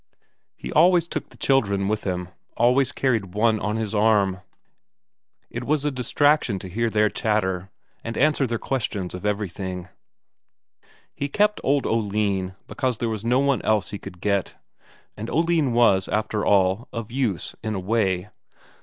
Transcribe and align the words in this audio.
He 0.55 0.71
always 0.71 1.07
took 1.07 1.29
the 1.29 1.37
children 1.37 1.87
with 1.87 2.05
him, 2.05 2.29
always 2.57 2.91
carried 2.91 3.35
one 3.35 3.59
on 3.59 3.75
his 3.75 3.93
arm. 3.93 4.41
It 5.51 5.63
was 5.63 5.85
a 5.85 5.91
distraction 5.91 6.57
to 6.57 6.67
hear 6.69 6.89
their 6.89 7.07
chatter, 7.07 7.69
and 8.03 8.17
answer 8.17 8.47
their 8.47 8.57
questions 8.57 9.13
of 9.13 9.27
everything. 9.27 9.89
He 11.13 11.29
kept 11.29 11.61
old 11.63 11.85
Oline 11.85 12.55
because 12.65 12.97
there 12.97 13.09
was 13.09 13.23
no 13.23 13.37
one 13.37 13.61
else 13.61 13.91
he 13.91 13.99
could 13.99 14.21
get. 14.21 14.55
And 15.15 15.29
Oline 15.29 15.71
was, 15.71 16.07
after 16.07 16.43
all, 16.43 16.87
of 16.91 17.11
use 17.11 17.53
in 17.61 17.75
a 17.75 17.79
way. 17.79 18.31